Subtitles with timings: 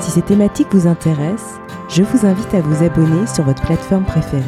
[0.00, 1.58] Si ces thématiques vous intéressent,
[1.88, 4.44] je vous invite à vous abonner sur votre plateforme préférée.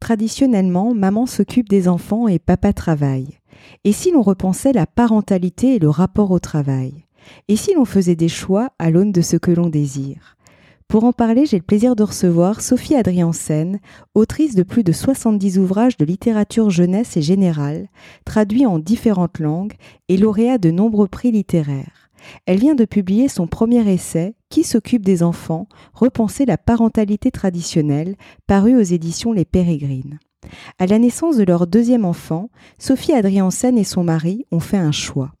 [0.00, 3.38] Traditionnellement, maman s'occupe des enfants et papa travaille.
[3.84, 7.04] Et si l'on repensait la parentalité et le rapport au travail?
[7.48, 10.36] Et si l'on faisait des choix à l'aune de ce que l'on désire?
[10.88, 13.80] Pour en parler, j'ai le plaisir de recevoir Sophie Adriansen,
[14.14, 17.88] autrice de plus de 70 ouvrages de littérature jeunesse et générale,
[18.24, 19.74] traduits en différentes langues
[20.08, 22.07] et lauréat de nombreux prix littéraires.
[22.46, 25.68] Elle vient de publier son premier essai, Qui s'occupe des enfants?
[25.94, 28.16] Repenser la parentalité traditionnelle,
[28.46, 30.18] paru aux éditions Les Pérégrines.
[30.78, 34.92] À la naissance de leur deuxième enfant, Sophie Adriansen et son mari ont fait un
[34.92, 35.32] choix.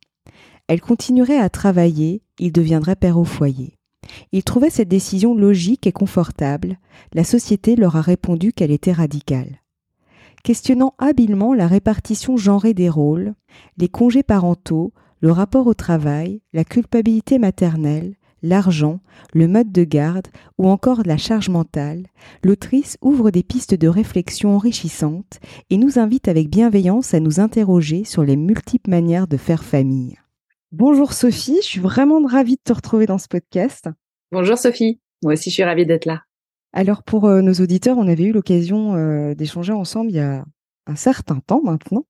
[0.66, 3.78] Elle continuerait à travailler, il deviendrait père au foyer.
[4.32, 6.78] Ils trouvaient cette décision logique et confortable.
[7.14, 9.62] La société leur a répondu qu'elle était radicale.
[10.44, 13.34] Questionnant habilement la répartition genrée des rôles,
[13.76, 19.00] les congés parentaux, le rapport au travail, la culpabilité maternelle, l'argent,
[19.34, 22.06] le mode de garde ou encore la charge mentale,
[22.44, 28.04] l'autrice ouvre des pistes de réflexion enrichissantes et nous invite avec bienveillance à nous interroger
[28.04, 30.16] sur les multiples manières de faire famille.
[30.70, 33.88] Bonjour Sophie, je suis vraiment ravie de te retrouver dans ce podcast.
[34.30, 36.22] Bonjour Sophie, moi aussi je suis ravie d'être là.
[36.72, 40.44] Alors pour euh, nos auditeurs, on avait eu l'occasion euh, d'échanger ensemble il y a
[40.88, 42.04] un certain temps maintenant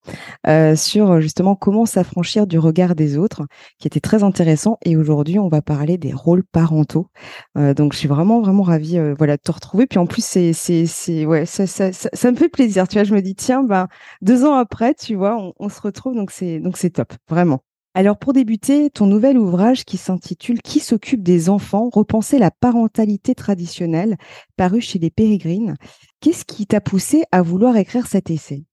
[0.47, 3.43] euh, sur justement comment s'affranchir du regard des autres,
[3.79, 4.79] qui était très intéressant.
[4.84, 7.09] Et aujourd'hui, on va parler des rôles parentaux.
[7.56, 9.87] Euh, donc, je suis vraiment vraiment ravie, euh, voilà, de te retrouver.
[9.87, 12.89] Puis en plus, c'est c'est c'est ouais, ça, ça, ça, me fait plaisir.
[12.89, 13.88] Tu vois, je me dis tiens, ben
[14.22, 16.15] deux ans après, tu vois, on, on se retrouve.
[16.15, 17.61] Donc c'est donc c'est top, vraiment.
[17.99, 21.91] Alors pour débuter, ton nouvel ouvrage qui s'intitule Qui s'occupe des enfants?
[21.93, 24.17] Repenser la parentalité traditionnelle,
[24.56, 25.75] paru chez les Pérégrines.
[26.21, 28.68] Qu'est-ce qui t'a poussé à vouloir écrire cet essai?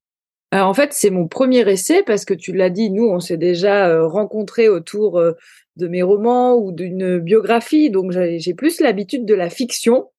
[0.64, 3.88] En fait, c'est mon premier essai parce que tu l'as dit, nous, on s'est déjà
[3.88, 5.34] euh, rencontrés autour euh,
[5.78, 10.10] de mes romans ou d'une biographie, donc j'ai plus l'habitude de la fiction.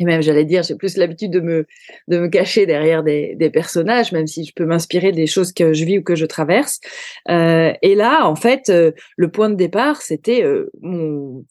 [0.00, 4.44] Et même, j'allais dire, j'ai plus l'habitude de me, cacher derrière des, personnages, même si
[4.44, 6.78] je peux m'inspirer des choses que je vis ou que je traverse.
[7.28, 8.72] Euh, et là, en fait,
[9.16, 10.44] le point de départ, c'était
[10.82, 11.44] mon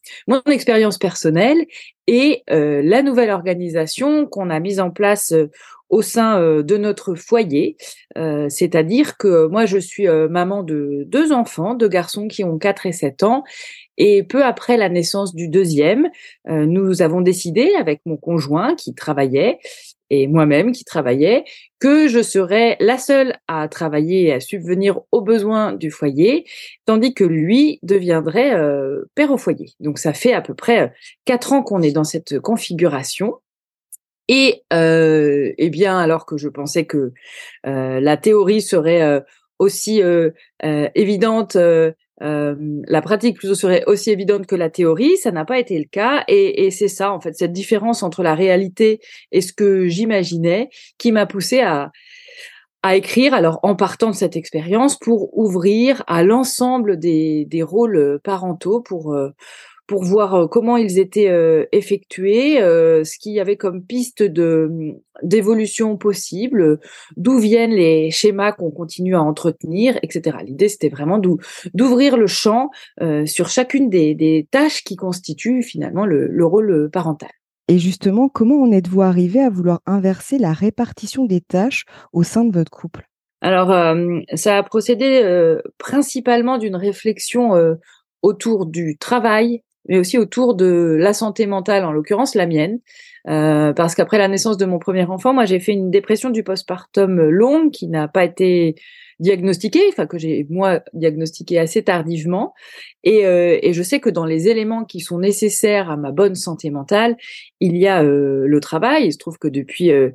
[0.50, 1.66] expérience personnelle
[2.06, 5.34] et la nouvelle organisation qu'on a mise en place
[5.90, 7.76] au sein euh, de notre foyer.
[8.16, 12.58] Euh, c'est-à-dire que moi, je suis euh, maman de deux enfants, deux garçons qui ont
[12.58, 13.44] 4 et 7 ans.
[13.96, 16.08] Et peu après la naissance du deuxième,
[16.46, 19.58] nous avons décidé avec mon conjoint qui travaillait
[20.08, 21.42] et moi-même qui travaillais
[21.80, 26.44] que je serais la seule à travailler et à subvenir aux besoins du foyer,
[26.86, 28.56] tandis que lui deviendrait
[29.16, 29.72] père au foyer.
[29.80, 30.92] Donc ça fait à peu près
[31.24, 33.34] quatre ans qu'on est dans cette configuration.
[34.28, 37.12] Et euh, eh bien, alors que je pensais que
[37.66, 39.20] euh, la théorie serait euh,
[39.58, 40.30] aussi euh,
[40.64, 45.58] euh évidente, euh, la pratique plutôt serait aussi évidente que la théorie, ça n'a pas
[45.58, 46.24] été le cas.
[46.28, 49.00] Et, et c'est ça, en fait, cette différence entre la réalité
[49.32, 50.68] et ce que j'imaginais,
[50.98, 51.90] qui m'a poussé à
[52.84, 58.20] à écrire, alors en partant de cette expérience, pour ouvrir à l'ensemble des, des rôles
[58.22, 59.18] parentaux, pour
[59.88, 64.22] pour voir euh, comment ils étaient euh, effectués, euh, ce qu'il y avait comme piste
[64.22, 64.70] de
[65.24, 66.78] d'évolution possible,
[67.16, 70.36] d'où viennent les schémas qu'on continue à entretenir, etc.
[70.44, 71.20] L'idée c'était vraiment
[71.74, 72.70] d'ouvrir le champ
[73.26, 77.30] sur chacune des, des, tâches qui constituent finalement le, le rôle parental.
[77.66, 82.44] Et justement, comment en êtes-vous arrivé à vouloir inverser la répartition des tâches au sein
[82.44, 83.08] de votre couple?
[83.40, 83.74] Alors,
[84.34, 87.54] ça a procédé principalement d'une réflexion
[88.22, 92.80] autour du travail mais aussi autour de la santé mentale, en l'occurrence la mienne.
[93.28, 96.42] Euh, parce qu'après la naissance de mon premier enfant, moi j'ai fait une dépression du
[96.42, 98.76] postpartum longue qui n'a pas été
[99.20, 102.54] diagnostiquée, enfin que j'ai moi diagnostiquée assez tardivement.
[103.04, 106.34] Et, euh, et, je sais que dans les éléments qui sont nécessaires à ma bonne
[106.34, 107.16] santé mentale,
[107.60, 109.06] il y a euh, le travail.
[109.06, 110.10] Il se trouve que depuis euh,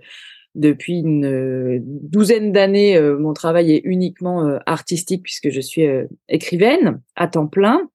[0.56, 5.86] depuis une euh, douzaine d'années, mon travail est uniquement artistique puisque je suis
[6.30, 7.90] écrivaine à temps plein.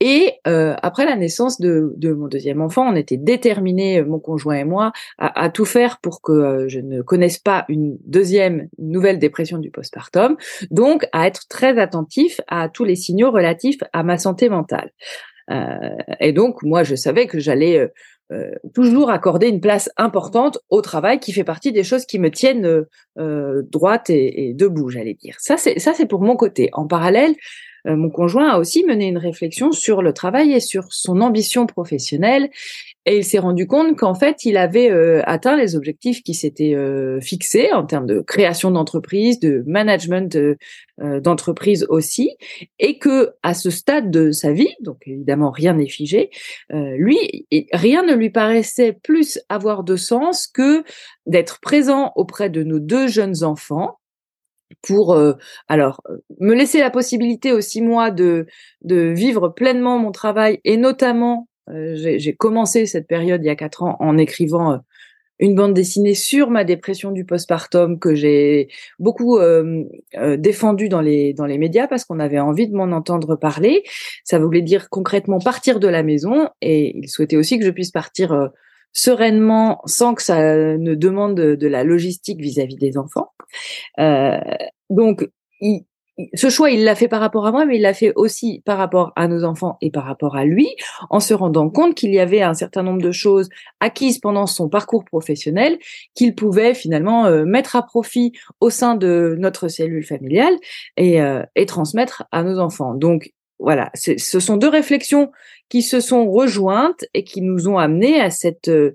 [0.00, 4.56] Et euh, après la naissance de, mon deuxième enfant, on était déterminés, euh, mon conjoint
[4.56, 9.18] et moi, à, tout faire pour que euh, je ne connaisse pas une deuxième nouvelle
[9.18, 10.36] dépression du postpartum,
[10.70, 14.90] donc à être très attentif à tous les signaux relatifs à ma santé mentale.
[16.20, 17.90] et donc, moi, je savais que j'allais
[18.74, 22.84] toujours accorder une place importante au travail qui fait partie des choses qui me tiennent
[23.16, 25.36] droite et, debout, j'allais dire.
[25.38, 26.68] Ça, c'est pour mon côté.
[26.74, 27.34] En parallèle,
[27.96, 32.50] mon conjoint a aussi mené une réflexion sur le travail et sur son ambition professionnelle.
[33.06, 36.74] Et il s'est rendu compte qu'en fait, il avait euh, atteint les objectifs qui s'étaient
[36.74, 40.38] euh, fixés en termes de création d'entreprise, de management
[40.98, 42.36] d'entreprise aussi,
[42.80, 46.30] et que à ce stade de sa vie, donc évidemment rien n'est figé,
[46.70, 50.82] lui, rien ne lui paraissait plus avoir de sens que
[51.26, 53.98] d'être présent auprès de nos deux jeunes enfants
[54.82, 55.34] pour euh,
[55.68, 58.46] alors euh, me laisser la possibilité aussi moi de
[58.82, 63.56] de vivre pleinement mon travail et notamment euh, j'ai commencé cette période il y a
[63.56, 64.80] quatre ans en écrivant
[65.40, 68.68] une bande dessinée sur ma dépression du postpartum que j'ai
[68.98, 69.84] beaucoup euh,
[70.36, 73.84] défendue dans les dans les médias parce qu'on avait envie de m'en entendre parler.
[74.24, 77.92] Ça voulait dire concrètement partir de la maison et il souhaitait aussi que je puisse
[77.92, 78.50] partir
[78.92, 80.38] sereinement sans que ça
[80.76, 83.32] ne demande de, la logistique vis-à-vis des enfants.
[83.98, 84.38] Euh,
[84.90, 85.28] donc,
[86.34, 88.76] ce choix, il l'a fait par rapport à moi, mais il l'a fait aussi par
[88.76, 90.68] rapport à nos enfants et par rapport à lui,
[91.10, 93.48] en se rendant compte qu'il y avait un certain nombre de choses
[93.78, 95.78] acquises pendant son parcours professionnel
[96.14, 100.54] qu'il pouvait finalement euh, mettre à profit au sein de notre cellule familiale
[100.96, 102.94] et, euh, et transmettre à nos enfants.
[102.94, 105.32] Donc, voilà, ce sont deux réflexions
[105.68, 108.92] qui se sont rejointes et qui nous ont amenés à cette euh,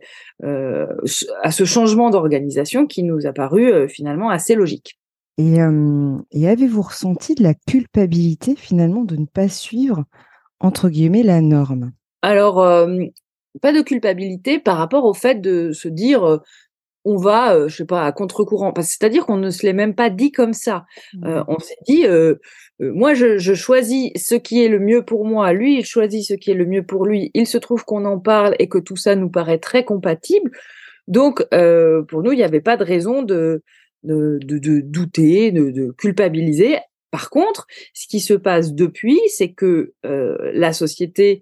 [1.42, 4.98] à ce changement d'organisation qui nous a paru euh, finalement assez logique.
[5.38, 5.56] Et,
[6.31, 10.06] et avez-vous ressenti de la culpabilité finalement de ne pas suivre
[10.60, 11.92] entre guillemets la norme?
[12.21, 12.63] Alors
[13.62, 16.39] pas de culpabilité par rapport au fait de se dire
[17.05, 18.73] on va, euh, je sais pas, à contre-courant.
[18.77, 20.85] C'est-à-dire qu'on ne se l'est même pas dit comme ça.
[21.23, 21.45] Euh, mmh.
[21.47, 22.35] on s'est dit, euh,
[22.79, 25.53] moi, je, choisis ce qui est le mieux pour moi.
[25.53, 27.31] Lui, il choisit ce qui est le mieux pour lui.
[27.33, 30.51] Il se trouve qu'on en parle et que tout ça nous paraît très compatible.
[31.07, 33.61] Donc, pour nous, il n'y avait pas de raison de,
[34.03, 36.77] de, de douter, de, de, culpabiliser.
[37.11, 41.41] Par contre, ce qui se passe depuis, c'est que la société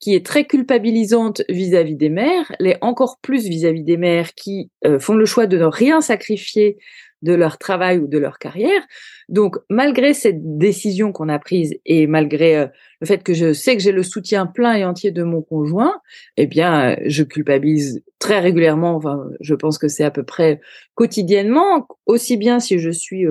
[0.00, 4.98] qui est très culpabilisante vis-à-vis des mères, l'est encore plus vis-à-vis des mères qui euh,
[4.98, 6.78] font le choix de ne rien sacrifier
[7.22, 8.80] de leur travail ou de leur carrière.
[9.28, 12.66] Donc, malgré cette décision qu'on a prise et malgré euh,
[13.02, 16.00] le fait que je sais que j'ai le soutien plein et entier de mon conjoint,
[16.38, 18.96] eh bien, euh, je culpabilise très régulièrement.
[18.96, 20.62] Enfin, je pense que c'est à peu près
[20.94, 23.26] quotidiennement, aussi bien si je suis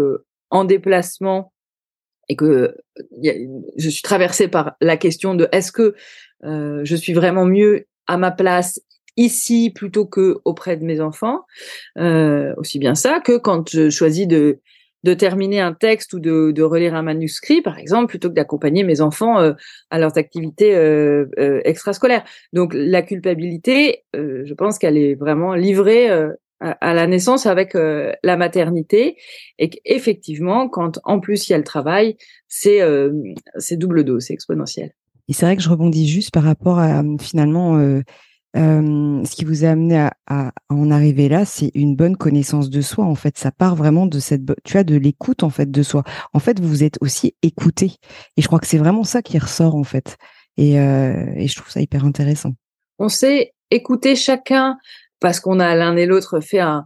[0.52, 1.52] en déplacement
[2.30, 2.76] et que
[3.24, 5.96] je suis traversée par la question de est-ce que
[6.44, 8.82] euh, je suis vraiment mieux à ma place
[9.18, 11.42] ici plutôt que auprès de mes enfants,
[11.98, 14.60] euh, aussi bien ça que quand je choisis de
[15.04, 18.84] de terminer un texte ou de, de relire un manuscrit, par exemple, plutôt que d'accompagner
[18.84, 19.54] mes enfants euh,
[19.90, 22.24] à leurs activités euh, euh, extrascolaires.
[22.54, 26.10] Donc la culpabilité, je pense qu'elle est vraiment livrée
[26.60, 29.18] à, la naissance avec la maternité
[29.58, 32.82] et qu'effectivement, quand en plus il y a le travail, c'est
[33.58, 34.92] c'est double dose, c'est exponentiel.
[35.30, 38.02] Et c'est vrai que je rebondis juste par rapport à finalement euh,
[38.58, 42.82] euh, ce qui vous a amené à, en arriver là, c'est une bonne connaissance de
[42.82, 43.06] soi.
[43.06, 46.04] En fait, ça part vraiment de cette, tu as de l'écoute en fait de soi.
[46.34, 47.94] En fait, vous vous êtes aussi écouté.
[48.38, 50.18] Et je crois que c'est vraiment ça qui ressort en fait.
[50.58, 52.54] Et, euh, je trouve ça hyper intéressant.
[52.98, 54.78] On sait écouter chacun
[55.20, 56.86] parce qu'on a l'un et l'autre fait un,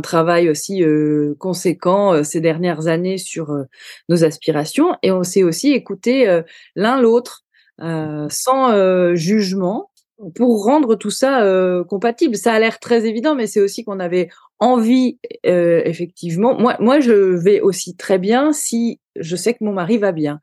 [0.00, 3.64] travail aussi euh, conséquent euh, ces dernières années sur euh,
[4.08, 6.42] nos aspirations et on sait aussi écouter
[6.76, 7.45] l'un l'autre
[7.80, 9.90] euh, sans euh, jugement
[10.34, 12.36] pour rendre tout ça euh, compatible.
[12.36, 14.28] Ça a l'air très évident, mais c'est aussi qu'on avait
[14.58, 16.58] envie, effectivement.
[16.58, 20.40] Moi, moi, je vais aussi très bien si je sais que mon mari va bien.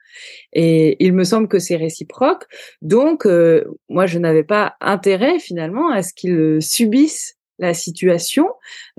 [0.53, 2.43] Et il me semble que c'est réciproque.
[2.83, 3.27] Donc,
[3.89, 8.49] moi, je n'avais pas intérêt finalement à ce qu'il subisse la situation.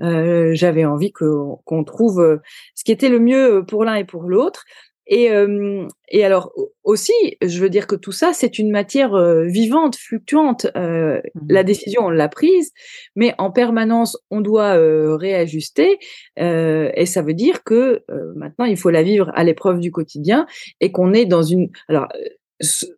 [0.01, 2.41] Euh, J'avais envie qu'on trouve
[2.73, 4.65] ce qui était le mieux pour l'un et pour l'autre.
[5.07, 6.51] Et, euh, et alors
[6.83, 10.67] aussi, je veux dire que tout ça, c'est une matière euh, vivante, fluctuante.
[10.75, 12.71] Euh, mmh La décision, on l'a prise,
[13.15, 14.73] mais en permanence, on doit
[15.17, 15.99] réajuster.
[16.37, 18.03] et ça veut dire que
[18.35, 20.47] maintenant, il faut la vivre à l'épreuve du quotidien
[20.81, 21.69] et qu'on est dans une.
[21.87, 22.07] Alors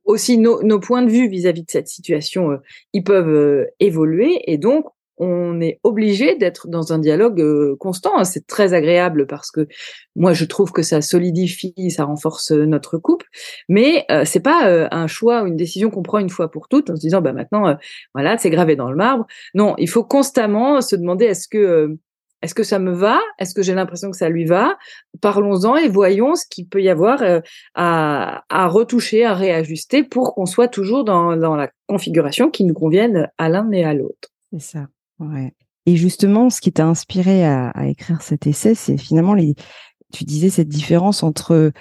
[0.06, 2.60] aussi, nos, nos points de vue vis-à-vis de cette situation,
[2.94, 4.86] ils peuvent évoluer et donc
[5.17, 8.24] on est obligé d'être dans un dialogue euh, constant.
[8.24, 9.67] C'est très agréable parce que
[10.15, 13.25] moi je trouve que ça solidifie, ça renforce euh, notre couple,
[13.69, 16.89] mais euh, c'est pas un choix ou une décision qu'on prend une fois pour toutes
[16.89, 17.77] en se disant bah maintenant
[18.13, 19.25] voilà c'est gravé dans le marbre.
[19.53, 21.97] Non, il faut constamment se demander est-ce que
[22.43, 23.19] est-ce que ça me va?
[23.39, 24.77] Est-ce que j'ai l'impression que ça lui va?
[25.21, 27.39] Parlons-en et voyons ce qu'il peut y avoir euh,
[27.74, 32.75] à, à, retoucher, à réajuster pour qu'on soit toujours dans, dans, la configuration qui nous
[32.75, 34.29] convienne à l'un et à l'autre.
[34.51, 34.88] C'est ça.
[35.19, 35.53] Ouais.
[35.86, 39.55] Et justement, ce qui t'a inspiré à, à, écrire cet essai, c'est finalement les.
[40.13, 41.71] Tu disais cette différence entre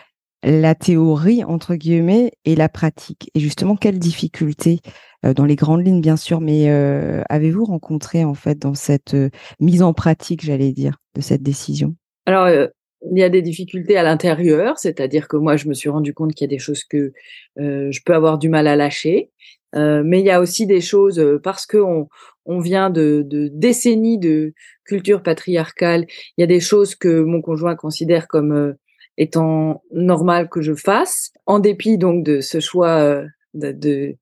[0.43, 3.31] la théorie entre guillemets et la pratique.
[3.35, 4.81] Et justement, quelles difficultés
[5.25, 9.15] euh, dans les grandes lignes, bien sûr, mais euh, avez-vous rencontré en fait dans cette
[9.15, 11.97] euh, mise en pratique, j'allais dire, de cette décision?
[12.27, 16.13] Alors, il y a des difficultés à l'intérieur, c'est-à-dire que moi, je me suis rendu
[16.13, 17.13] compte qu'il y a des choses que
[17.57, 19.31] je peux avoir du mal à lâcher,
[19.73, 22.09] mais il y a aussi des choses parce que on,
[22.47, 26.07] on vient de, de, décennies de culture patriarcale.
[26.37, 28.75] Il y a des choses que mon conjoint considère comme
[29.19, 33.23] étant normal que je fasse, en dépit donc de ce choix
[33.55, 34.17] de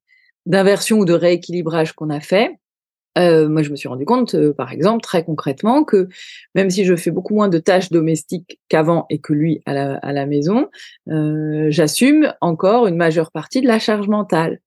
[0.47, 2.59] d'inversion ou de rééquilibrage qu'on a fait,
[3.19, 6.09] euh, moi, je me suis rendu compte, euh, par exemple, très concrètement, que
[6.55, 9.95] même si je fais beaucoup moins de tâches domestiques qu'avant et que lui à la,
[9.97, 10.69] à la maison,
[11.09, 14.61] euh, j'assume encore une majeure partie de la charge mentale.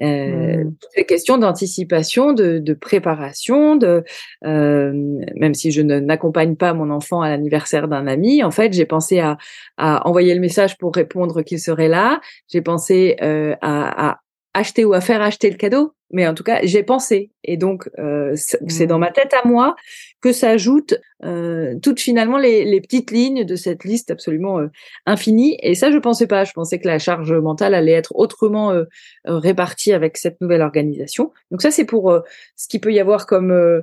[0.00, 0.74] Euh, mmh.
[0.80, 4.04] Toutes les questions d'anticipation, de, de, préparation, de
[4.44, 4.92] euh,
[5.36, 9.20] même si je n'accompagne pas mon enfant à l'anniversaire d'un ami, en fait, j'ai pensé
[9.20, 9.38] à,
[9.76, 12.20] à, envoyer le message pour répondre qu'il serait là.
[12.48, 14.20] J'ai pensé euh, à, à,
[14.54, 17.30] acheter ou à faire acheter le cadeau, mais en tout cas, j'ai pensé.
[17.42, 19.14] Et donc, euh, c'est dans ma mmh.
[19.14, 19.74] tête à moi
[20.20, 20.94] que s'ajoutent
[21.24, 24.68] euh, toutes finalement les, les, petites lignes de cette liste absolument euh,
[25.06, 25.56] infinie.
[25.62, 26.44] Et ça, je pensais pas.
[26.44, 28.84] Je pensais que la charge mentale allait être autrement euh,
[29.26, 31.32] euh, répartie avec cette nouvelle organisation.
[31.50, 32.14] Donc ça, c'est pour
[32.56, 33.82] ce qu'il peut y avoir comme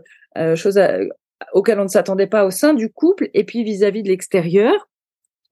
[0.56, 0.80] chose
[1.54, 3.30] auquel on ne s'attendait pas au sein du couple.
[3.34, 4.88] Et puis vis-à-vis de l'extérieur,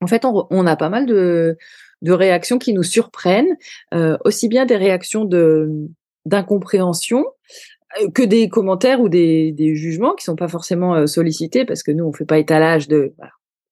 [0.01, 1.57] en fait, on, on a pas mal de
[2.03, 3.57] de réactions qui nous surprennent,
[3.93, 5.69] euh, aussi bien des réactions de
[6.25, 7.25] d'incompréhension
[8.01, 11.83] euh, que des commentaires ou des, des jugements qui sont pas forcément euh, sollicités parce
[11.83, 13.13] que nous on fait pas étalage de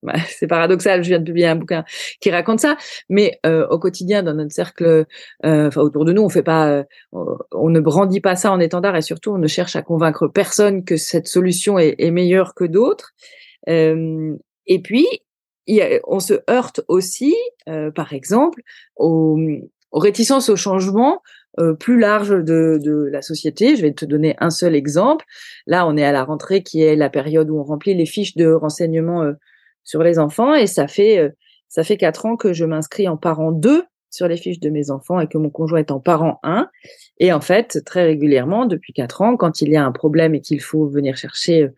[0.03, 1.83] bah, c'est paradoxal, je viens de publier un bouquin
[2.21, 2.77] qui raconte ça,
[3.09, 5.05] mais euh, au quotidien, dans notre cercle,
[5.45, 8.95] euh, enfin autour de nous, on fait pas, on ne brandit pas ça en étendard
[8.95, 12.65] et surtout, on ne cherche à convaincre personne que cette solution est, est meilleure que
[12.65, 13.11] d'autres.
[13.67, 14.35] Euh,
[14.67, 15.07] et puis,
[16.07, 17.35] on se heurte aussi,
[17.67, 18.61] euh, par exemple,
[18.95, 19.37] aux,
[19.91, 21.21] réticences au changement
[21.59, 23.75] euh, plus large de, de, la société.
[23.75, 25.25] Je vais te donner un seul exemple.
[25.67, 28.35] Là, on est à la rentrée, qui est la période où on remplit les fiches
[28.35, 29.33] de renseignement euh,
[29.83, 31.31] sur les enfants, et ça fait
[31.67, 34.89] ça fait quatre ans que je m'inscris en parent 2 sur les fiches de mes
[34.89, 36.69] enfants et que mon conjoint est en parent 1.
[37.19, 40.41] Et en fait, très régulièrement, depuis quatre ans, quand il y a un problème et
[40.41, 41.69] qu'il faut venir chercher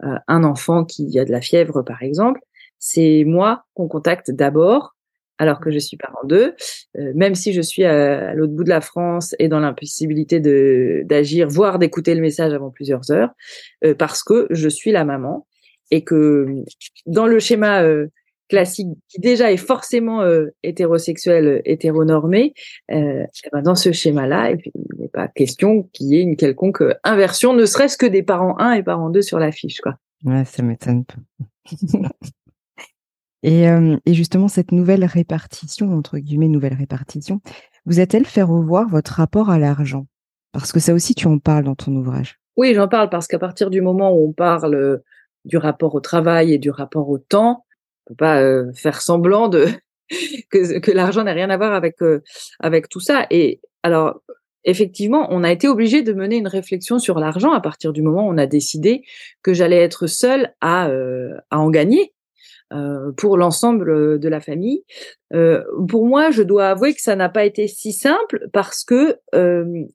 [0.00, 2.40] un enfant qui a de la fièvre, par exemple,
[2.88, 4.94] c'est moi qu'on contacte d'abord,
[5.38, 6.54] alors que je suis parent d'eux,
[6.96, 11.02] euh, même si je suis à, l'autre bout de la France et dans l'impossibilité de
[11.04, 13.30] d'agir, voire d'écouter le message avant plusieurs heures,
[13.84, 15.48] euh, parce que je suis la maman
[15.90, 16.46] et que
[17.06, 18.06] dans le schéma euh,
[18.48, 20.24] classique qui déjà est forcément
[20.62, 22.54] hétérosexuel, hétéronormé,
[22.88, 27.54] eh ben dans ce schéma-là, il n'est pas question qu'il y ait une quelconque inversion,
[27.54, 29.96] ne serait-ce que des parents 1 et parents 2 sur la fiche, quoi.
[30.44, 31.16] Ça m'étonne pas.
[33.42, 33.66] Et,
[34.06, 37.40] et, justement, cette nouvelle répartition, entre guillemets, nouvelle répartition,
[37.84, 40.06] vous a-t-elle fait revoir votre rapport à l'argent?
[40.52, 42.40] Parce que ça aussi, tu en parles dans ton ouvrage.
[42.56, 45.02] Oui, j'en parle parce qu'à partir du moment où on parle
[45.44, 47.64] du rapport au travail et du rapport au temps,
[48.06, 49.66] on peut pas euh, faire semblant de
[50.50, 52.22] que, l'argent n'a rien à voir avec euh,
[52.60, 53.26] avec tout ça.
[53.30, 54.20] Et alors,
[54.64, 58.26] effectivement, on a été obligé de mener une réflexion sur l'argent à partir du moment
[58.26, 59.02] où on a décidé
[59.42, 62.12] que j'allais être seule à euh, à en gagner
[62.72, 64.82] euh, pour l'ensemble euh, de la famille.
[65.32, 69.18] Euh, pour moi, je dois avouer que ça n'a pas été si simple parce que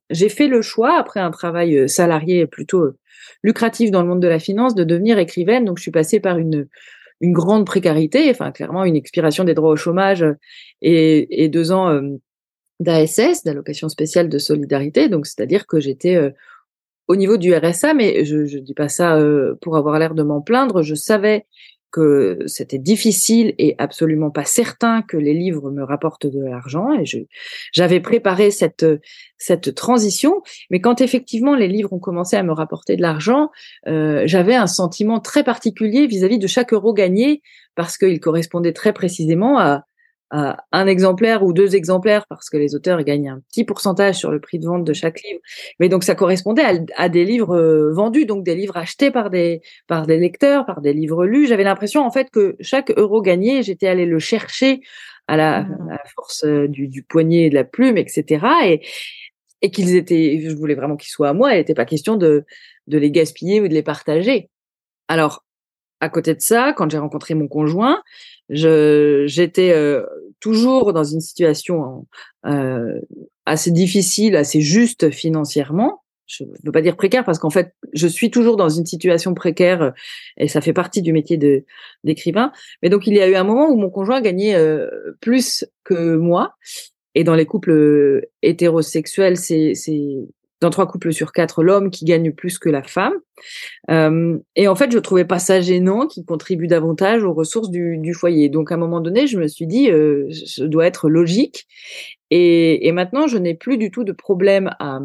[0.09, 2.91] j'ai fait le choix, après un travail salarié plutôt
[3.43, 5.65] lucratif dans le monde de la finance, de devenir écrivaine.
[5.65, 6.67] Donc, je suis passée par une
[7.21, 10.25] grande précarité, enfin clairement une expiration des droits au chômage
[10.81, 12.01] et deux ans
[12.79, 15.09] d'ASS, d'allocation spéciale de solidarité.
[15.09, 16.33] Donc, c'est-à-dire que j'étais
[17.09, 19.21] au niveau du RSA, mais je ne dis pas ça
[19.59, 20.83] pour avoir l'air de m'en plaindre.
[20.83, 21.45] Je savais
[21.91, 27.03] que c'était difficile et absolument pas certain que les livres me rapportent de l'argent et
[27.74, 28.86] j'avais préparé cette
[29.38, 30.41] cette transition.
[30.69, 33.50] Mais quand effectivement les livres ont commencé à me rapporter de l'argent
[33.88, 37.41] euh, j'avais un sentiment très particulier vis-à-vis -vis de chaque euro gagné
[37.75, 39.86] parce qu'il correspondait très précisément à
[40.31, 44.39] un exemplaire ou deux exemplaires parce que les auteurs gagnent un petit pourcentage sur le
[44.39, 45.41] prix de vente de chaque livre.
[45.79, 46.63] Mais donc ça correspondait
[46.95, 50.79] à, des livres euh, vendus, donc des livres achetés par des par des lecteurs, par
[50.79, 51.47] des livres lus.
[51.47, 54.79] J'avais l'impression en fait que chaque euro gagné, j'étais allé le chercher
[55.27, 55.97] à la, mmh.
[56.15, 58.45] force euh, du, du, poignet et de la plume, etc.
[58.65, 58.81] Et
[59.63, 61.53] et qu'ils étaient, je voulais vraiment qu'ils soient à moi.
[61.53, 62.45] Il n'était pas question de
[62.88, 64.50] de les gaspiller ou de les partager.
[65.09, 65.43] Alors
[66.01, 68.01] à côté de ça, quand j'ai rencontré mon conjoint,
[68.50, 70.03] j'étais euh,
[70.41, 72.05] toujours dans une situation
[72.46, 73.00] euh,
[73.46, 76.01] assez difficile, assez juste financièrement.
[76.25, 79.34] Je ne veux pas dire précaire parce qu'en fait, je suis toujours dans une situation
[79.34, 79.91] précaire euh,
[80.38, 81.38] et ça fait partie du métier
[82.03, 82.51] d'écrivain.
[82.81, 84.89] Mais donc, il y a eu un moment où mon conjoint gagnait euh,
[85.22, 86.55] plus que moi.
[87.13, 89.74] Et dans les couples hétérosexuels, c'est
[90.62, 93.13] dans trois couples sur quatre, l'homme qui gagne plus que la femme.
[93.89, 97.98] Euh, et en fait, je trouvais pas ça gênant, qui contribue davantage aux ressources du,
[97.98, 98.48] du foyer.
[98.48, 101.68] Donc, à un moment donné, je me suis dit, euh, je dois être logique.
[102.30, 105.00] Et, et maintenant, je n'ai plus du tout de problème à,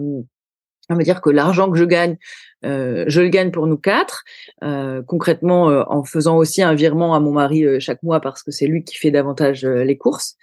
[0.89, 2.17] à me dire que l'argent que je gagne,
[2.65, 4.25] euh, je le gagne pour nous quatre,
[4.63, 8.43] euh, concrètement euh, en faisant aussi un virement à mon mari euh, chaque mois parce
[8.43, 10.37] que c'est lui qui fait davantage les courses.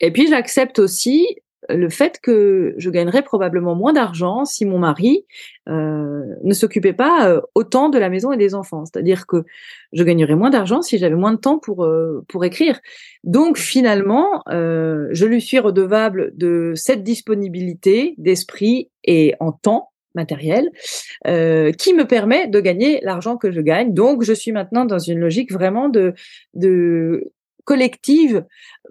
[0.00, 5.24] Et puis j'accepte aussi le fait que je gagnerais probablement moins d'argent si mon mari
[5.68, 8.84] euh, ne s'occupait pas euh, autant de la maison et des enfants.
[8.84, 9.44] C'est-à-dire que
[9.92, 12.80] je gagnerais moins d'argent si j'avais moins de temps pour euh, pour écrire.
[13.24, 20.70] Donc finalement, je lui suis redevable de cette disponibilité d'esprit et en temps matériel
[21.24, 23.92] qui me permet de gagner l'argent que je gagne.
[23.92, 26.14] Donc je suis maintenant dans une logique vraiment de
[26.54, 27.32] de
[27.64, 28.44] collective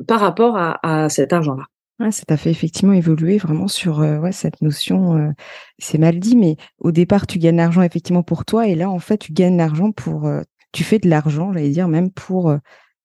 [0.07, 1.63] par rapport à, à cet argent-là.
[1.99, 5.17] Ouais, ça t'a fait effectivement évoluer vraiment sur euh, ouais, cette notion.
[5.17, 5.31] Euh,
[5.79, 8.99] c'est mal dit, mais au départ, tu gagnes l'argent effectivement pour toi, et là, en
[8.99, 10.27] fait, tu gagnes l'argent pour.
[10.27, 10.41] Euh,
[10.73, 12.53] tu fais de l'argent, j'allais dire, même pour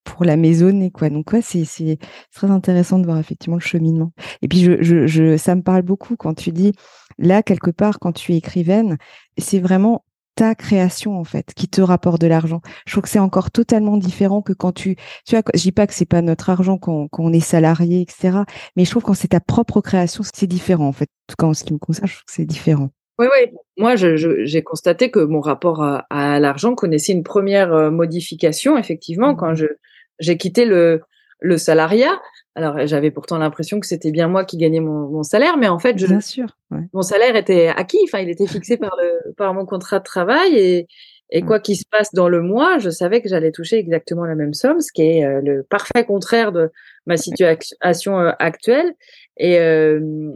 [0.05, 1.11] pour la maisonnée, quoi.
[1.11, 1.99] Donc ouais, c'est c'est
[2.35, 4.13] très intéressant de voir effectivement le cheminement.
[4.43, 6.73] Et puis je, je, je ça me parle beaucoup quand tu dis
[7.19, 8.99] là quelque part quand tu es écrivaine,
[9.39, 12.61] c'est vraiment ta création en fait qui te rapporte de l'argent.
[12.87, 14.97] Je trouve que c'est encore totalement différent que quand tu,
[15.27, 18.01] tu vois, je dis pas que c'est pas notre argent quand, quand, on est salarié,
[18.01, 18.39] etc.
[18.77, 21.09] Mais je trouve que quand c'est ta propre création, c'est différent en fait.
[21.09, 22.91] En tout cas, en ce qui me concerne, je trouve que c'est différent.
[23.19, 23.53] Oui, oui.
[23.77, 29.35] Moi, j'ai constaté que mon rapport à, à l'argent connaissait une première euh, modification, effectivement,
[29.35, 29.57] quand mmh.
[29.57, 29.67] je
[30.19, 31.03] j'ai quitté le,
[31.41, 32.21] le salariat.
[32.55, 35.79] Alors, j'avais pourtant l'impression que c'était bien moi qui gagnais mon, mon, salaire, mais en
[35.79, 36.59] fait, je, bien sûr,
[36.93, 37.99] mon salaire était acquis.
[38.05, 40.87] Enfin, il était fixé par le par mon contrat de travail et
[41.35, 44.35] et quoi qu'il se passe dans le mois, je savais que j'allais toucher exactement la
[44.35, 46.71] même somme, ce qui est euh, le parfait contraire de
[47.07, 48.93] ma situation euh, actuelle.
[49.39, 50.31] Et euh,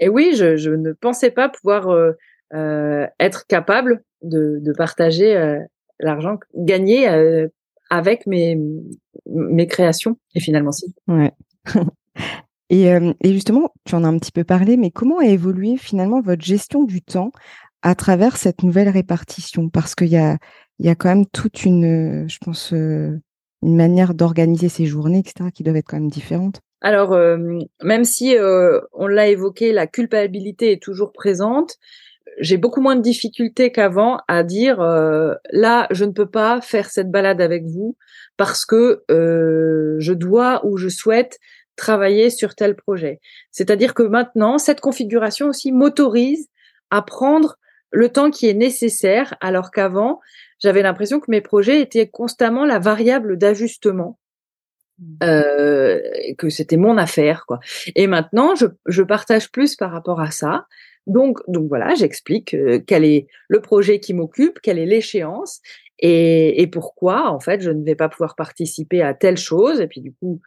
[0.00, 5.60] et oui, je, je ne pensais pas pouvoir euh, être capable de, de partager
[6.00, 7.06] l'argent gagné
[7.90, 8.58] avec mes
[9.26, 10.92] mes créations et finalement si.
[11.06, 11.32] Ouais.
[12.70, 15.76] et, euh, et, justement, tu en as un petit peu parlé, mais comment a évolué
[15.76, 17.32] finalement votre gestion du temps
[17.82, 19.68] à travers cette nouvelle répartition?
[19.68, 20.38] Parce qu'il y a,
[20.96, 23.20] quand même toute une, je pense, euh,
[23.62, 26.60] une manière d'organiser ces journées, etc., qui doivent être quand même différentes.
[26.80, 27.36] Alors, euh,
[27.82, 31.76] même si euh, on l'a évoqué, la culpabilité est toujours présente,
[32.38, 36.90] j'ai beaucoup moins de difficultés qu'avant à dire euh, là, je ne peux pas faire
[36.90, 37.96] cette balade avec vous
[38.36, 41.38] parce que euh, je dois ou je souhaite
[41.76, 43.20] travailler sur tel projet.
[43.50, 46.48] C'est-à-dire que maintenant, cette configuration aussi m'autorise
[46.90, 47.56] à prendre
[47.90, 50.20] le temps qui est nécessaire, alors qu'avant,
[50.60, 54.18] j'avais l'impression que mes projets étaient constamment la variable d'ajustement.
[54.98, 55.04] Mmh.
[55.22, 56.00] Euh,
[56.36, 57.58] que c'était mon affaire quoi.
[57.96, 60.66] Et maintenant, je, je partage plus par rapport à ça.
[61.06, 65.60] Donc, donc voilà, j'explique euh, quel est le projet qui m'occupe, quelle est l'échéance
[65.98, 69.80] et, et, pourquoi en fait je ne vais pas pouvoir participer à telle chose.
[69.80, 70.40] Et puis du coup,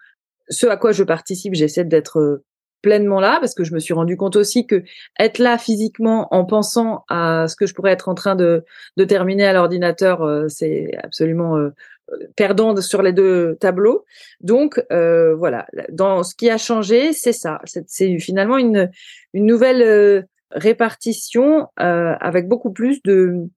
[0.50, 2.44] ce à quoi je participe, j'essaie d'être euh,
[2.82, 4.84] pleinement là parce que je me suis rendu compte aussi que
[5.20, 8.63] être là physiquement en pensant à ce que je pourrais être en train de,
[8.98, 11.58] de terminer à l'ordinateur, euh, c'est absolument
[12.36, 14.06] perdant sur les deux tableaux.
[14.42, 17.60] Donc euh, voilà, dans ce qui a changé, c'est ça.
[17.88, 18.92] C'est finalement une,
[19.34, 23.50] une nouvelle répartition euh, avec beaucoup plus de,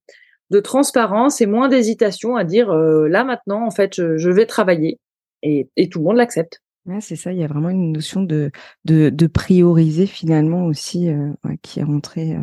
[0.50, 4.98] de transparence et moins d'hésitation à dire euh, là maintenant en fait je, vais travailler
[5.42, 6.62] et, et, tout le monde l'accepte.
[7.00, 8.52] C'est ça, il y a vraiment une notion de,
[8.84, 12.36] de, prioriser finalement aussi euh, qui est rentrée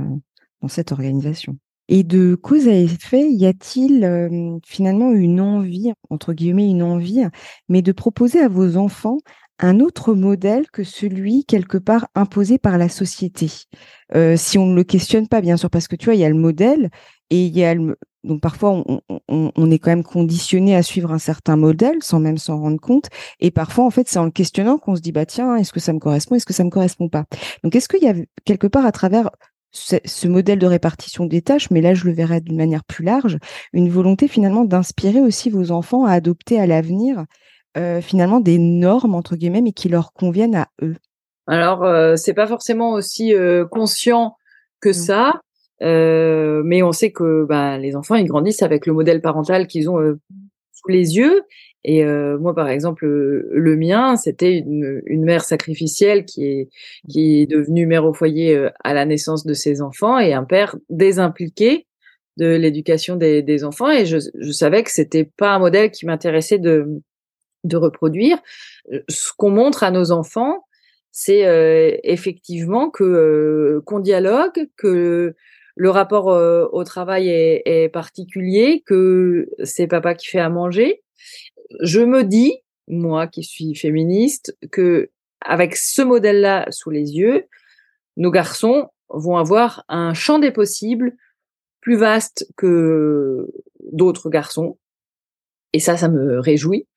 [0.62, 1.58] dans cette organisation.
[1.88, 7.24] Et de cause à effet, y a-t-il finalement une envie, entre guillemets une envie,
[7.70, 9.20] mais de proposer à vos enfants
[9.64, 13.50] un autre modèle que celui quelque part imposé par la société.
[14.14, 16.26] Euh, si on ne le questionne pas, bien sûr, parce que tu vois, il y
[16.26, 16.90] a le modèle
[17.30, 17.98] et il y a le...
[18.26, 18.84] donc parfois
[19.30, 23.08] on, est quand même conditionné à suivre un certain modèle sans même s'en rendre compte.
[23.40, 25.80] Et parfois, en fait, c'est en le questionnant qu'on se dit bah tiens, est-ce que
[25.80, 27.24] ça me correspond, est-ce que ça me correspond pas?
[27.64, 29.30] Donc, est-ce qu'il y a quelque part à travers
[29.72, 33.40] ce, modèle de répartition des tâches, mais là je le verrais d'une manière plus large,
[33.74, 37.26] une volonté finalement d'inspirer aussi vos enfants à adopter à l'avenir
[37.78, 40.96] euh, finalement des normes entre guillemets, mais qui leur conviennent à eux
[41.48, 44.36] Alors euh, c'est pas forcément aussi euh, conscient
[44.80, 44.94] que mmh.
[44.94, 45.42] ça,
[45.82, 49.90] euh, mais on sait que bah, les enfants ils grandissent avec le modèle parental qu'ils
[49.90, 49.98] ont
[50.72, 51.42] sous les yeux.
[51.86, 56.70] Et moi, par exemple, le mien, c'était une, une, mère sacrificielle qui est
[57.10, 60.78] qui est devenue mère au foyer à la naissance de ses enfants et un père
[60.90, 61.86] désimpliqué
[62.38, 63.92] de l'éducation des, des, enfants.
[63.92, 67.02] Et je, je savais que c'était pas un modèle qui m'intéressait de
[67.64, 68.38] de reproduire.
[69.10, 70.66] Ce qu'on montre à nos enfants,
[71.12, 75.36] c'est euh, effectivement que euh, qu'on dialogue, que
[75.76, 81.04] le rapport euh, au travail est, est, particulier, que c'est papa qui fait à manger.
[81.82, 85.10] Je me dis, moi qui suis féministe, que
[85.42, 87.46] avec ce modèle-là sous les yeux,
[88.18, 91.16] nos garçons vont avoir un champ des possibles
[91.80, 93.52] plus vaste que
[93.92, 94.80] d'autres garçons.
[95.74, 96.88] Et ça, ça me réjouit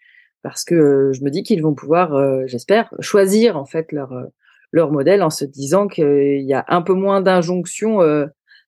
[0.48, 4.12] parce que je me dis qu'ils vont pouvoir, j'espère, choisir en fait leur
[4.72, 8.00] leur modèle en se disant qu'il y a un peu moins d'injonctions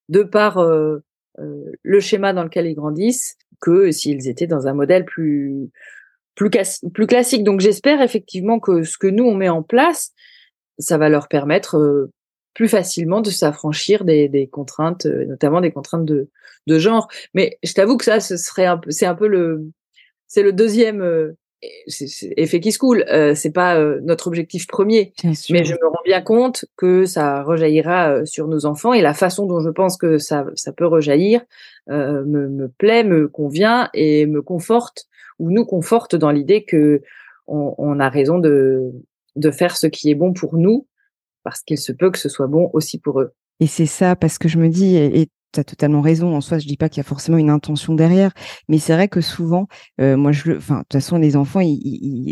[0.09, 0.99] de par euh,
[1.39, 5.71] euh, le schéma dans lequel ils grandissent que s'ils étaient dans un modèle plus
[6.35, 6.51] plus,
[6.95, 7.45] plus classique.
[7.45, 10.13] Donc j'espère effectivement que ce que nous on met en place,
[10.79, 12.13] ça va leur permettre euh,
[12.55, 16.29] plus facilement de s'affranchir des, des, contraintes, notamment des contraintes de,
[16.67, 17.09] de genre.
[17.35, 19.71] Mais je t'avoue que ça, ce serait un peu, c'est un peu le,
[20.27, 25.13] c'est le deuxième effet qui se coule, euh, c'est pas euh, notre objectif premier.
[25.25, 29.15] Mais je me rends bien compte que ça rejaillira euh, sur nos enfants et la
[29.15, 31.41] façon dont je pense que ça, ça peut rejaillir
[31.91, 35.07] euh, me, me, plaît, me convient et me conforte
[35.39, 37.03] ou nous conforte dans l'idée que
[37.47, 38.93] on, on, a raison de,
[39.37, 40.87] de faire ce qui est bon pour nous
[41.45, 43.33] parce qu'il se peut que ce soit bon aussi pour eux.
[43.61, 46.35] Et c'est ça, parce que je me dis, et tu as totalement raison.
[46.35, 48.33] En soi, je dis pas qu'il y a forcément une intention derrière,
[48.69, 49.67] mais c'est vrai que souvent,
[50.01, 51.61] euh, moi, je, enfin, de toute façon, les enfants,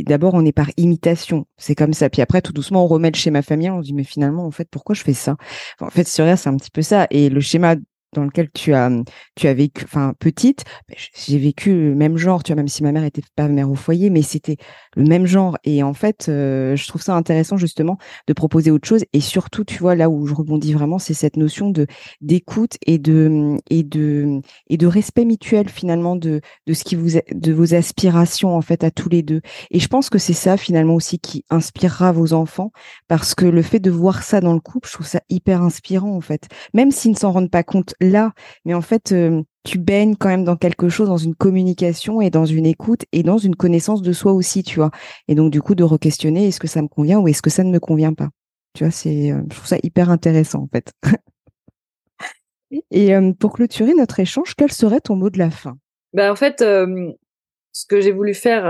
[0.07, 2.11] d'abord, on est par imitation, c'est comme ça.
[2.11, 4.51] Puis après, tout doucement, on remet le schéma familial, on se dit, mais finalement, en
[4.51, 5.37] fait, pourquoi je fais ça?
[5.81, 7.07] En fait, sur c'est un petit peu ça.
[7.11, 7.77] Et le schéma
[8.13, 8.91] dans lequel tu as
[9.35, 12.83] tu as vécu enfin petite ben, j'ai vécu le même genre tu vois même si
[12.83, 14.57] ma mère était pas mère au foyer mais c'était
[14.97, 15.57] le même genre.
[15.65, 19.05] Et en fait euh, je trouve ça intéressant justement de proposer autre chose.
[19.13, 21.87] Et surtout tu vois là où je rebondis vraiment c'est cette notion de
[22.21, 27.19] d'écoute et de et de et de respect mutuel finalement de de ce qui vous
[27.33, 29.41] de vos aspirations en fait à tous les deux.
[29.71, 32.73] Et je pense que c'est ça finalement aussi qui inspirera vos enfants.
[33.09, 36.17] Parce que le fait de voir ça dans le couple je trouve ça hyper inspirant
[36.17, 36.49] en fait.
[36.75, 38.33] Même s'ils ne s'en rendent pas compte là,
[38.65, 42.31] mais en fait, euh, tu baignes quand même dans quelque chose, dans une communication et
[42.31, 44.93] dans une écoute et dans une connaissance de soi aussi, tu vois.
[45.29, 47.65] Et donc, du coup, de re-questionner, est-ce que ça me convient ou est-ce que ça
[47.65, 48.29] ne me convient pas?
[48.75, 50.93] Tu vois, c'est, euh, je trouve ça hyper intéressant, en fait.
[52.93, 55.77] et euh, pour clôturer notre échange, quel serait ton mot de la fin?
[56.13, 58.65] Ben, En fait, ce que j'ai voulu faire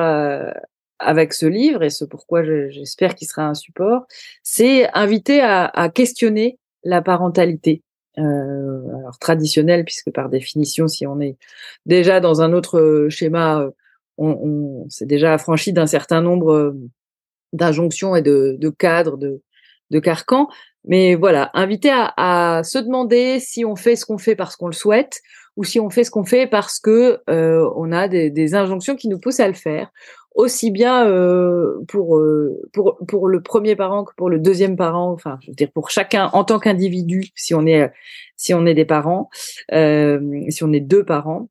[0.98, 4.06] avec ce livre et ce pourquoi j'espère qu'il sera un support,
[4.42, 7.82] c'est inviter à questionner la parentalité
[8.18, 11.36] euh, alors traditionnel puisque par définition, si on est
[11.84, 13.70] déjà dans un autre euh, schéma, euh,
[14.18, 16.72] on, s'est déjà affranchi d'un certain nombre euh,
[17.52, 19.42] d'injonctions et de, cadres, de,
[19.90, 20.48] de carcans.
[20.84, 24.72] Mais voilà, inviter à, se demander si on fait ce qu'on fait parce qu'on le
[24.72, 25.20] souhaite
[25.56, 29.18] ou si on fait ce qu'on fait parce que on a des, injonctions qui nous
[29.18, 29.90] poussent à le faire,
[30.36, 35.10] aussi bien euh, pour, euh, pour pour le premier parent que pour le deuxième parent,
[35.10, 37.90] enfin, je veux dire pour chacun en tant qu'individu, si on est
[38.36, 39.30] si on est des parents,
[39.72, 40.20] euh,
[40.50, 41.48] si on est deux parents,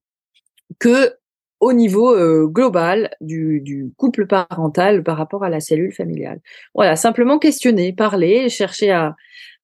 [0.79, 1.15] que
[1.59, 6.39] au niveau euh, global du, du couple parental par rapport à la cellule familiale.
[6.75, 9.15] Voilà, simplement questionner, parler, chercher à,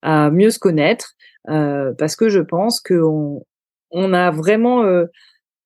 [0.02, 1.14] à mieux se connaître,
[1.48, 3.46] euh, parce que je pense qu'on
[3.92, 4.84] on a vraiment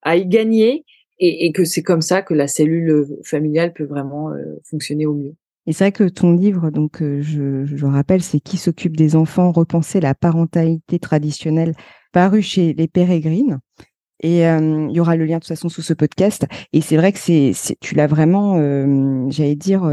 [0.01, 0.83] à y gagner
[1.19, 5.05] et, et que c'est comme ça que la cellule euh, familiale peut vraiment euh, fonctionner
[5.05, 5.35] au mieux.
[5.67, 9.15] Et c'est vrai que ton livre, donc euh, je, je rappelle, c'est Qui s'occupe des
[9.15, 11.73] enfants, repenser la parentalité traditionnelle,
[12.11, 13.59] paru chez Les Pérégrines.
[14.23, 16.47] Et il y aura le lien de toute façon sous ce podcast.
[16.71, 17.51] Et c'est vrai que c'est,
[17.81, 18.55] tu l'as vraiment,
[19.29, 19.83] j'allais dire,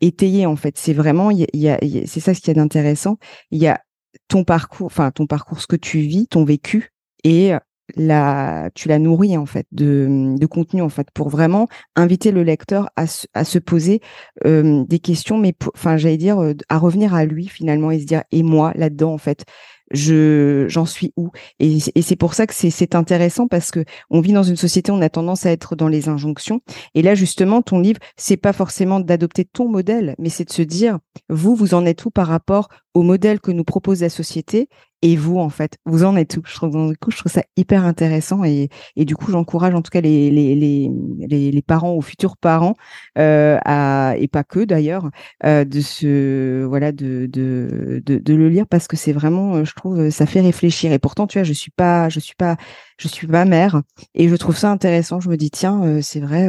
[0.00, 0.78] étayé en fait.
[0.78, 3.18] C'est vraiment, il y a, c'est ça ce qui est d'intéressant.
[3.50, 3.80] Il y a
[4.28, 6.88] ton parcours, enfin ton parcours, ce que tu vis, ton vécu,
[7.22, 7.52] et
[7.96, 12.88] tu la nourris en fait de, de contenu en fait pour vraiment inviter le lecteur
[12.96, 14.00] à, à se poser
[14.44, 18.42] des questions, mais enfin j'allais dire à revenir à lui finalement et se dire et
[18.42, 19.44] moi là-dedans en fait
[19.90, 21.30] je j'en suis où?
[21.60, 24.92] Et, et c'est pour ça que c'est intéressant parce que on vit dans une société
[24.92, 26.60] on a tendance à être dans les injonctions.
[26.94, 30.62] Et là justement ton livre c'est pas forcément d'adopter ton modèle mais c'est de se
[30.62, 30.98] dire
[31.28, 34.68] vous vous en êtes où par rapport au modèle que nous propose la société?
[35.02, 36.42] Et vous en fait vous en êtes où?
[36.44, 39.82] Je trouve du coup je trouve ça hyper intéressant et, et du coup j'encourage en
[39.82, 42.74] tout cas les les, les, les, parents ou futurs parents
[43.18, 45.10] euh, à et pas que d'ailleurs
[45.44, 50.10] euh, de voilà de, de, de de le lire parce que c'est vraiment je trouve
[50.10, 50.92] ça fait réfléchir.
[50.92, 52.56] Et pourtant tu vois je suis pas je suis pas
[52.98, 53.82] je suis pas mère
[54.14, 55.20] et je trouve ça intéressant.
[55.20, 56.48] Je me dis tiens euh, c'est vrai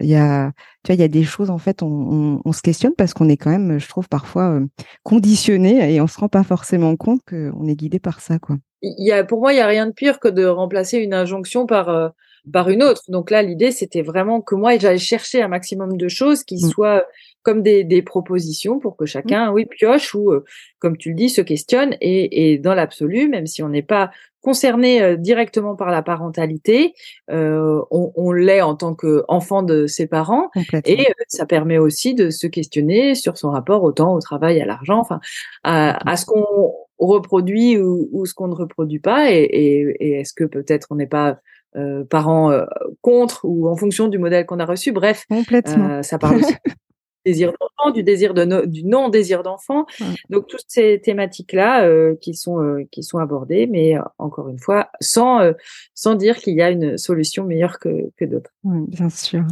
[0.00, 2.52] il y a tu vois il y a des choses en fait on, on, on
[2.52, 4.60] se questionne parce qu'on est quand même je trouve parfois
[5.02, 8.56] conditionné et on se rend pas forcément compte qu'on est guidé par ça, quoi.
[8.82, 11.14] Il y a, pour moi, il y a rien de pire que de remplacer une
[11.14, 12.08] injonction par euh,
[12.52, 13.02] par une autre.
[13.08, 16.68] Donc là, l'idée, c'était vraiment que moi, j'allais chercher un maximum de choses qui mmh.
[16.70, 17.06] soient
[17.42, 19.54] comme des, des, propositions pour que chacun, mmh.
[19.54, 20.44] oui, pioche ou, euh,
[20.78, 21.96] comme tu le dis, se questionne.
[22.00, 26.94] Et, et dans l'absolu, même si on n'est pas concerné euh, directement par la parentalité,
[27.30, 30.50] euh, on, on l'est en tant qu'enfant de ses parents,
[30.84, 34.64] et ça permet aussi de se questionner sur son rapport au temps, au travail, à
[34.64, 35.20] l'argent, enfin,
[35.62, 40.20] à, à ce qu'on reproduit ou, ou, ce qu'on ne reproduit pas, et, et, et
[40.20, 41.38] est-ce que peut-être on n'est pas
[41.74, 42.66] euh, parents euh,
[43.00, 44.92] contre ou en fonction du modèle qu'on a reçu.
[44.92, 46.54] Bref, euh, ça parle aussi
[47.24, 49.86] désir d'enfant, du désir de du non désir d'enfant.
[50.30, 55.52] Donc toutes ces thématiques là qui sont qui sont abordées, mais encore une fois sans
[55.94, 58.52] sans dire qu'il y a une solution meilleure que que d'autres.
[58.64, 59.44] bien sûr.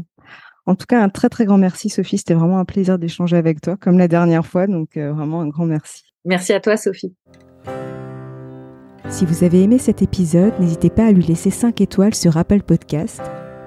[0.66, 2.18] En tout cas, un très très grand merci Sophie.
[2.18, 4.66] C'était vraiment un plaisir d'échanger avec toi, comme la dernière fois.
[4.66, 6.04] Donc vraiment un grand merci.
[6.24, 7.14] Merci à toi Sophie.
[9.08, 12.62] Si vous avez aimé cet épisode, n'hésitez pas à lui laisser 5 étoiles sur Apple
[12.62, 13.20] Podcast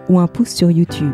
[0.07, 1.13] ou un pouce sur YouTube.